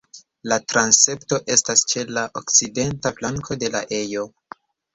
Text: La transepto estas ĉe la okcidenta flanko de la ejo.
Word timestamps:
La 0.51 0.55
transepto 0.71 1.39
estas 1.57 1.85
ĉe 1.93 2.07
la 2.19 2.25
okcidenta 2.43 3.15
flanko 3.21 3.61
de 3.65 3.73
la 3.77 3.87
ejo. 4.03 4.29